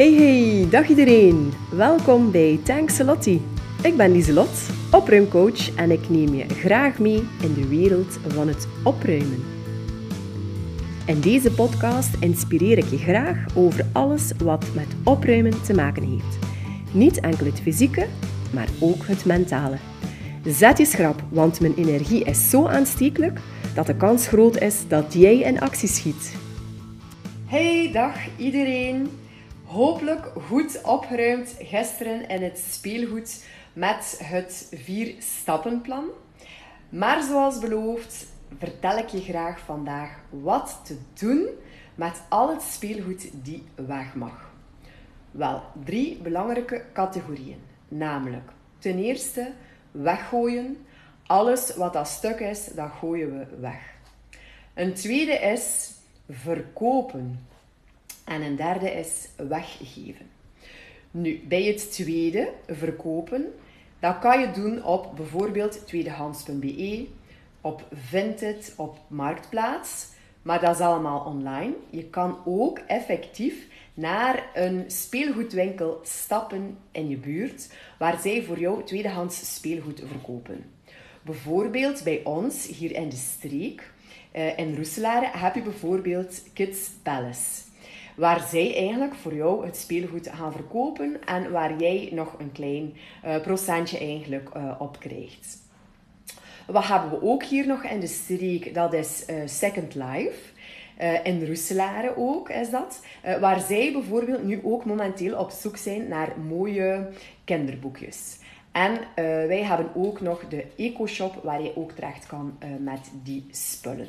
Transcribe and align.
Hey 0.00 0.12
hey, 0.12 0.66
dag 0.70 0.88
iedereen. 0.88 1.52
Welkom 1.70 2.30
bij 2.30 2.60
Thanks 2.64 2.98
Lottie. 2.98 3.40
Ik 3.82 3.96
ben 3.96 4.12
Lieselot, 4.12 4.70
opruimcoach 4.90 5.74
en 5.74 5.90
ik 5.90 6.08
neem 6.08 6.34
je 6.34 6.48
graag 6.48 6.98
mee 6.98 7.22
in 7.42 7.54
de 7.54 7.68
wereld 7.68 8.18
van 8.28 8.48
het 8.48 8.68
opruimen. 8.84 9.42
In 11.06 11.20
deze 11.20 11.52
podcast 11.52 12.16
inspireer 12.20 12.78
ik 12.78 12.84
je 12.84 12.98
graag 12.98 13.56
over 13.56 13.86
alles 13.92 14.32
wat 14.44 14.66
met 14.74 14.86
opruimen 15.04 15.62
te 15.62 15.74
maken 15.74 16.02
heeft. 16.02 16.38
Niet 16.92 17.20
enkel 17.20 17.46
het 17.46 17.60
fysieke, 17.60 18.06
maar 18.52 18.68
ook 18.78 19.06
het 19.06 19.24
mentale. 19.24 19.76
Zet 20.44 20.78
je 20.78 20.84
schrap, 20.84 21.22
want 21.28 21.60
mijn 21.60 21.74
energie 21.74 22.24
is 22.24 22.50
zo 22.50 22.66
aanstekelijk 22.66 23.38
dat 23.74 23.86
de 23.86 23.96
kans 23.96 24.28
groot 24.28 24.60
is 24.60 24.88
dat 24.88 25.12
jij 25.12 25.38
in 25.38 25.60
actie 25.60 25.88
schiet. 25.88 26.34
Hey, 27.46 27.90
dag 27.92 28.16
iedereen. 28.36 29.08
Hopelijk 29.70 30.32
goed 30.46 30.82
opgeruimd 30.82 31.54
gisteren 31.58 32.28
in 32.28 32.42
het 32.42 32.58
speelgoed 32.58 33.44
met 33.72 34.20
het 34.22 34.72
vier 34.74 35.14
stappenplan. 35.18 36.04
Maar 36.88 37.22
zoals 37.22 37.58
beloofd 37.58 38.26
vertel 38.58 38.98
ik 38.98 39.08
je 39.08 39.20
graag 39.20 39.58
vandaag 39.60 40.20
wat 40.30 40.80
te 40.84 40.96
doen 41.14 41.48
met 41.94 42.22
al 42.28 42.50
het 42.50 42.62
speelgoed 42.62 43.30
die 43.44 43.64
weg 43.74 44.14
mag. 44.14 44.50
Wel, 45.30 45.62
drie 45.84 46.16
belangrijke 46.16 46.84
categorieën. 46.92 47.60
Namelijk, 47.88 48.50
ten 48.78 48.98
eerste 48.98 49.52
weggooien. 49.90 50.86
Alles 51.26 51.76
wat 51.76 51.92
dat 51.92 52.08
stuk 52.08 52.40
is, 52.40 52.66
dat 52.74 52.90
gooien 52.98 53.38
we 53.38 53.46
weg. 53.60 53.94
Een 54.74 54.94
tweede 54.94 55.32
is 55.32 55.90
verkopen. 56.28 57.48
En 58.24 58.42
een 58.42 58.56
derde 58.56 58.90
is 58.90 59.28
weggeven. 59.36 60.26
Nu, 61.10 61.40
bij 61.48 61.62
het 61.62 61.92
tweede, 61.92 62.52
verkopen, 62.66 63.52
dat 63.98 64.18
kan 64.18 64.40
je 64.40 64.50
doen 64.50 64.84
op 64.84 65.16
bijvoorbeeld 65.16 65.86
tweedehands.be, 65.86 67.06
op 67.60 67.86
Vinted, 67.92 68.74
op 68.76 68.98
Marktplaats. 69.08 70.08
Maar 70.42 70.60
dat 70.60 70.74
is 70.74 70.80
allemaal 70.80 71.24
online. 71.24 71.74
Je 71.90 72.04
kan 72.04 72.38
ook 72.44 72.78
effectief 72.78 73.66
naar 73.94 74.50
een 74.54 74.84
speelgoedwinkel 74.86 76.00
stappen 76.02 76.78
in 76.92 77.08
je 77.08 77.16
buurt, 77.16 77.72
waar 77.98 78.18
zij 78.20 78.42
voor 78.42 78.58
jou 78.58 78.84
tweedehands 78.84 79.54
speelgoed 79.54 80.02
verkopen. 80.06 80.64
Bijvoorbeeld 81.22 82.04
bij 82.04 82.20
ons 82.24 82.66
hier 82.66 82.92
in 82.92 83.08
de 83.08 83.16
streek, 83.16 83.92
uh, 84.36 84.58
in 84.58 84.76
Roeselare, 84.76 85.28
heb 85.32 85.54
je 85.54 85.62
bijvoorbeeld 85.62 86.42
Kids 86.52 86.90
Palace. 87.02 87.69
Waar 88.20 88.40
zij 88.48 88.76
eigenlijk 88.76 89.14
voor 89.14 89.34
jou 89.34 89.66
het 89.66 89.76
speelgoed 89.76 90.28
gaan 90.28 90.52
verkopen 90.52 91.24
en 91.24 91.50
waar 91.50 91.76
jij 91.76 92.08
nog 92.12 92.34
een 92.38 92.52
klein 92.52 92.94
uh, 93.24 93.40
procentje 93.40 93.98
eigenlijk 93.98 94.50
uh, 94.56 94.74
op 94.78 94.98
krijgt. 94.98 95.58
Wat 96.66 96.86
hebben 96.86 97.10
we 97.10 97.22
ook 97.22 97.42
hier 97.42 97.66
nog 97.66 97.84
in 97.84 98.00
de 98.00 98.06
streek? 98.06 98.74
Dat 98.74 98.92
is 98.92 99.24
Second 99.44 99.94
Life. 99.94 100.38
Uh, 101.00 101.24
in 101.26 101.46
Roeselare 101.46 102.16
ook 102.16 102.48
is 102.48 102.70
dat. 102.70 103.04
Waar 103.40 103.60
zij 103.60 103.92
bijvoorbeeld 103.92 104.44
nu 104.44 104.60
ook 104.64 104.84
momenteel 104.84 105.38
op 105.38 105.50
zoek 105.50 105.76
zijn 105.76 106.08
naar 106.08 106.38
mooie 106.48 107.08
kinderboekjes. 107.44 108.38
En 108.72 108.98
wij 109.46 109.62
hebben 109.62 109.90
ook 109.94 110.20
nog 110.20 110.48
de 110.48 110.64
eco-shop 110.76 111.42
waar 111.42 111.62
je 111.62 111.76
ook 111.76 111.92
terecht 111.92 112.26
kan 112.26 112.58
met 112.78 113.10
die 113.22 113.46
spullen. 113.50 114.08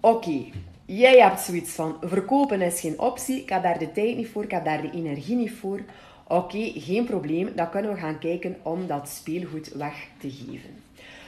Oké, 0.00 0.44
jij 0.86 1.18
hebt 1.18 1.40
zoiets 1.40 1.70
van 1.70 1.96
verkopen 2.00 2.60
is 2.60 2.80
geen 2.80 2.98
optie. 2.98 3.40
Ik 3.40 3.48
heb 3.48 3.62
daar 3.62 3.78
de 3.78 3.92
tijd 3.92 4.16
niet 4.16 4.28
voor, 4.28 4.44
ik 4.44 4.50
heb 4.50 4.64
daar 4.64 4.82
de 4.82 4.90
energie 4.90 5.36
niet 5.36 5.52
voor. 5.52 5.80
Oké, 6.28 6.72
geen 6.74 7.04
probleem. 7.04 7.52
Dan 7.54 7.70
kunnen 7.70 7.92
we 7.92 8.00
gaan 8.00 8.18
kijken 8.18 8.56
om 8.62 8.86
dat 8.86 9.08
speelgoed 9.08 9.72
weg 9.72 10.08
te 10.18 10.30
geven. 10.30 10.84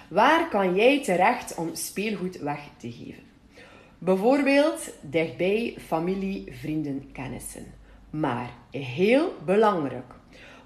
Waar 0.08 0.48
kan 0.48 0.74
jij 0.74 1.02
terecht 1.02 1.54
om 1.54 1.74
speelgoed 1.74 2.38
weg 2.38 2.60
te 2.76 2.92
geven? 2.92 3.22
Bijvoorbeeld 3.98 4.90
dichtbij 5.00 5.74
familie, 5.86 6.52
vrienden, 6.60 7.08
kennissen. 7.12 7.66
Maar 8.10 8.50
heel 8.70 9.32
belangrijk, 9.44 10.14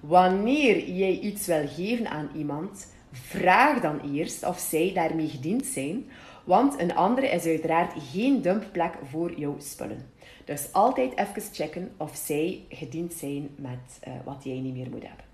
wanneer 0.01 0.91
jij 0.91 1.19
iets 1.19 1.47
wil 1.47 1.69
geven 1.69 2.11
aan 2.11 2.31
iemand, 2.37 2.87
vraag 3.13 3.81
dan 3.81 4.15
eerst 4.15 4.45
of 4.45 4.59
zij 4.59 4.91
daarmee 4.95 5.29
gediend 5.29 5.67
zijn, 5.67 6.05
want 6.45 6.81
een 6.81 6.95
andere 6.95 7.27
is 7.27 7.45
uiteraard 7.45 7.93
geen 8.13 8.43
dumpplek 8.43 8.95
voor 9.11 9.39
jouw 9.39 9.57
spullen. 9.59 10.11
Dus 10.45 10.73
altijd 10.73 11.13
even 11.19 11.43
checken 11.53 11.93
of 11.97 12.17
zij 12.25 12.65
gediend 12.69 13.13
zijn 13.13 13.49
met 13.57 14.01
uh, 14.09 14.15
wat 14.25 14.41
jij 14.45 14.59
niet 14.59 14.75
meer 14.75 14.91
moet 14.91 15.03
hebben. 15.03 15.25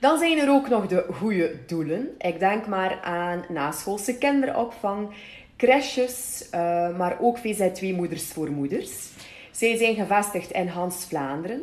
Dan 0.00 0.18
zijn 0.18 0.38
er 0.38 0.50
ook 0.50 0.68
nog 0.68 0.86
de 0.86 1.06
goede 1.12 1.56
doelen. 1.66 2.08
Ik 2.18 2.38
denk 2.38 2.66
maar 2.66 3.00
aan 3.00 3.44
naschoolse 3.48 4.18
kinderopvang, 4.18 5.08
crèches, 5.56 6.48
uh, 6.54 6.96
maar 6.96 7.16
ook 7.20 7.38
VZ2 7.38 7.94
Moeders 7.96 8.24
voor 8.24 8.50
Moeders. 8.50 9.08
Zij 9.50 9.76
zijn 9.76 9.94
gevestigd 9.94 10.50
in 10.50 10.68
Hans 10.68 11.04
Vlaanderen. 11.04 11.62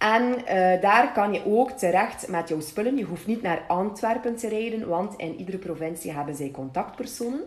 En 0.00 0.22
uh, 0.22 0.80
daar 0.80 1.12
kan 1.12 1.32
je 1.32 1.46
ook 1.46 1.70
terecht 1.70 2.28
met 2.28 2.48
jouw 2.48 2.60
spullen. 2.60 2.96
Je 2.96 3.04
hoeft 3.04 3.26
niet 3.26 3.42
naar 3.42 3.62
Antwerpen 3.68 4.36
te 4.36 4.48
rijden, 4.48 4.88
want 4.88 5.16
in 5.16 5.38
iedere 5.38 5.58
provincie 5.58 6.12
hebben 6.12 6.34
zij 6.34 6.50
contactpersonen. 6.50 7.40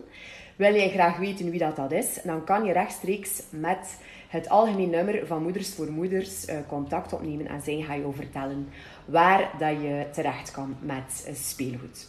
Wil 0.56 0.74
jij 0.74 0.90
graag 0.90 1.16
weten 1.16 1.50
wie 1.50 1.58
dat, 1.58 1.76
dat 1.76 1.92
is, 1.92 2.18
dan 2.24 2.44
kan 2.44 2.64
je 2.64 2.72
rechtstreeks 2.72 3.42
met 3.50 3.98
het 4.28 4.48
algemeen 4.48 4.90
nummer 4.90 5.26
van 5.26 5.42
Moeders 5.42 5.74
voor 5.74 5.90
Moeders 5.90 6.48
uh, 6.48 6.56
contact 6.68 7.12
opnemen 7.12 7.46
en 7.46 7.62
zij 7.62 7.84
gaan 7.86 8.00
jou 8.00 8.14
vertellen 8.14 8.68
waar 9.04 9.50
dat 9.58 9.80
je 9.82 10.06
terecht 10.12 10.50
kan 10.50 10.76
met 10.80 11.30
speelgoed. 11.32 12.08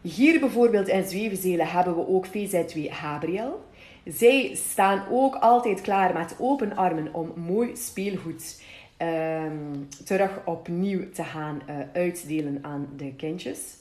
Hier 0.00 0.40
bijvoorbeeld 0.40 0.88
in 0.88 1.08
Zwevenzelen 1.08 1.68
hebben 1.68 1.96
we 1.96 2.08
ook 2.08 2.26
VZ2 2.26 2.90
Gabriel. 2.90 3.64
Zij 4.04 4.54
staan 4.54 5.02
ook 5.10 5.34
altijd 5.34 5.80
klaar 5.80 6.12
met 6.12 6.36
open 6.38 6.76
armen 6.76 7.14
om 7.14 7.32
mooi 7.36 7.76
speelgoed 7.76 8.60
um, 8.98 9.88
terug 10.04 10.40
opnieuw 10.44 11.10
te 11.10 11.24
gaan 11.24 11.62
uh, 11.68 11.76
uitdelen 11.92 12.58
aan 12.62 12.88
de 12.96 13.14
kindjes. 13.14 13.76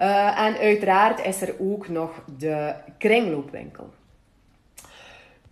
Uh, 0.00 0.40
en 0.40 0.56
uiteraard 0.56 1.26
is 1.26 1.42
er 1.42 1.54
ook 1.58 1.88
nog 1.88 2.24
de 2.38 2.74
kringloopwinkel. 2.98 3.92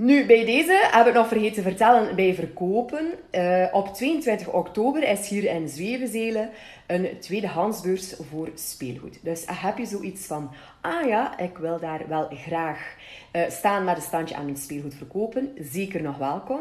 Nu, 0.03 0.27
bij 0.27 0.45
deze 0.45 0.89
heb 0.91 1.07
ik 1.07 1.15
nog 1.15 1.29
vergeten 1.29 1.55
te 1.55 1.63
vertellen 1.63 2.17
bij 2.17 2.35
verkopen. 2.35 3.07
Uh, 3.31 3.67
op 3.73 3.95
22 3.95 4.49
oktober 4.49 5.09
is 5.09 5.29
hier 5.29 5.45
in 5.45 5.69
Zwevenzelen 5.69 6.51
een 6.87 7.09
tweedehandsbeurs 7.21 8.15
voor 8.31 8.51
speelgoed. 8.55 9.19
Dus 9.23 9.45
heb 9.47 9.79
je 9.79 9.87
zoiets 9.87 10.27
van, 10.27 10.51
ah 10.81 11.07
ja, 11.07 11.39
ik 11.39 11.59
wil 11.59 11.81
daar 11.81 12.09
wel 12.09 12.29
graag 12.31 12.95
uh, 13.33 13.43
staan 13.49 13.85
met 13.85 13.97
een 13.97 14.03
standje 14.03 14.37
aan 14.37 14.45
mijn 14.45 14.57
speelgoed 14.57 14.95
verkopen, 14.95 15.53
zeker 15.59 16.03
nog 16.03 16.19
welkom. 16.19 16.61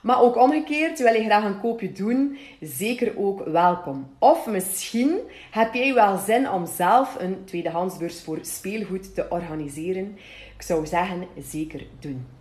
Maar 0.00 0.22
ook 0.22 0.36
omgekeerd, 0.36 0.98
wil 0.98 1.14
je 1.14 1.24
graag 1.24 1.44
een 1.44 1.60
koopje 1.60 1.92
doen, 1.92 2.38
zeker 2.60 3.18
ook 3.18 3.44
welkom. 3.44 4.08
Of 4.18 4.46
misschien 4.46 5.18
heb 5.50 5.74
jij 5.74 5.94
wel 5.94 6.16
zin 6.16 6.50
om 6.50 6.66
zelf 6.66 7.16
een 7.18 7.44
tweedehandsbeurs 7.44 8.22
voor 8.22 8.38
speelgoed 8.42 9.14
te 9.14 9.26
organiseren. 9.30 10.18
Ik 10.56 10.62
zou 10.62 10.86
zeggen, 10.86 11.26
zeker 11.38 11.86
doen. 12.00 12.36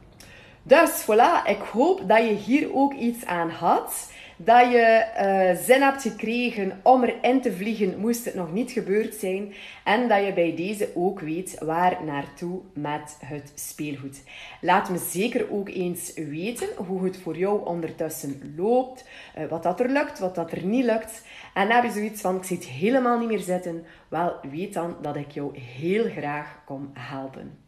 Dus 0.67 1.03
voilà, 1.03 1.45
ik 1.45 1.61
hoop 1.71 2.07
dat 2.07 2.17
je 2.17 2.33
hier 2.33 2.75
ook 2.75 2.93
iets 2.93 3.25
aan 3.25 3.49
had. 3.49 4.11
Dat 4.37 4.71
je 4.71 5.05
uh, 5.17 5.63
zin 5.63 5.81
hebt 5.81 6.01
gekregen 6.01 6.79
om 6.83 7.03
erin 7.03 7.41
te 7.41 7.51
vliegen, 7.51 7.99
moest 7.99 8.25
het 8.25 8.35
nog 8.35 8.53
niet 8.53 8.71
gebeurd 8.71 9.15
zijn. 9.15 9.53
En 9.83 10.07
dat 10.07 10.25
je 10.25 10.33
bij 10.33 10.55
deze 10.55 10.89
ook 10.95 11.19
weet 11.19 11.57
waar 11.59 12.03
naartoe 12.03 12.61
met 12.73 13.17
het 13.25 13.51
speelgoed. 13.55 14.23
Laat 14.61 14.89
me 14.89 14.97
zeker 14.97 15.51
ook 15.51 15.69
eens 15.69 16.13
weten 16.13 16.67
hoe 16.87 17.03
het 17.03 17.17
voor 17.17 17.37
jou 17.37 17.65
ondertussen 17.65 18.53
loopt. 18.57 19.05
Uh, 19.37 19.45
wat 19.45 19.63
dat 19.63 19.79
er 19.79 19.89
lukt, 19.89 20.19
wat 20.19 20.35
dat 20.35 20.51
er 20.51 20.63
niet 20.63 20.85
lukt. 20.85 21.23
En 21.53 21.69
heb 21.69 21.83
je 21.83 21.91
zoiets 21.91 22.21
van, 22.21 22.35
ik 22.35 22.43
zit 22.43 22.65
helemaal 22.65 23.19
niet 23.19 23.29
meer 23.29 23.39
zitten. 23.39 23.85
Wel, 24.07 24.35
weet 24.51 24.73
dan 24.73 24.95
dat 25.01 25.15
ik 25.15 25.31
jou 25.31 25.59
heel 25.59 26.03
graag 26.09 26.59
kom 26.65 26.91
helpen 26.93 27.65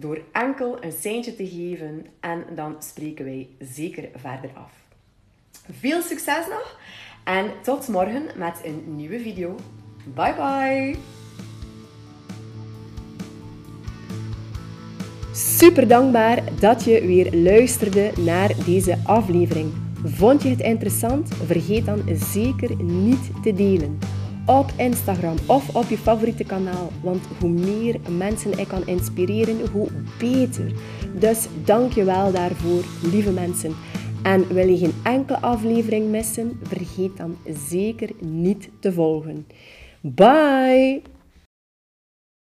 door 0.00 0.20
enkel 0.32 0.84
een 0.84 0.92
seintje 0.92 1.34
te 1.34 1.46
geven 1.46 2.06
en 2.20 2.44
dan 2.54 2.76
spreken 2.78 3.24
wij 3.24 3.48
zeker 3.58 4.08
verder 4.14 4.50
af. 4.54 4.72
Veel 5.70 6.02
succes 6.02 6.46
nog 6.48 6.78
en 7.24 7.50
tot 7.62 7.88
morgen 7.88 8.26
met 8.36 8.60
een 8.64 8.96
nieuwe 8.96 9.20
video. 9.20 9.56
Bye 10.14 10.34
bye! 10.34 10.96
Super 15.32 15.88
dankbaar 15.88 16.42
dat 16.60 16.84
je 16.84 17.06
weer 17.06 17.34
luisterde 17.34 18.12
naar 18.16 18.64
deze 18.64 18.98
aflevering. 19.04 19.72
Vond 20.04 20.42
je 20.42 20.48
het 20.48 20.60
interessant? 20.60 21.28
Vergeet 21.46 21.86
dan 21.86 22.02
zeker 22.32 22.82
niet 22.82 23.42
te 23.42 23.52
delen 23.52 23.98
op 24.48 24.72
Instagram 24.76 25.36
of 25.46 25.76
op 25.76 25.84
je 25.88 25.98
favoriete 25.98 26.44
kanaal. 26.44 26.90
Want 27.02 27.26
hoe 27.40 27.50
meer 27.50 27.96
mensen 28.16 28.58
ik 28.58 28.68
kan 28.68 28.86
inspireren, 28.86 29.70
hoe 29.72 29.88
beter. 30.18 30.72
Dus 31.18 31.46
dank 31.64 31.92
je 31.92 32.04
wel 32.04 32.32
daarvoor, 32.32 32.84
lieve 33.02 33.32
mensen. 33.32 33.74
En 34.22 34.46
wil 34.48 34.68
je 34.68 34.76
geen 34.78 34.94
enkele 35.02 35.40
aflevering 35.40 36.10
missen? 36.10 36.60
Vergeet 36.62 37.16
dan 37.16 37.36
zeker 37.68 38.10
niet 38.20 38.68
te 38.80 38.92
volgen. 38.92 39.46
Bye! 40.00 41.17